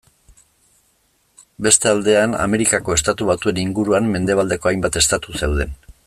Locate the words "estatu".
2.99-3.27, 5.05-5.37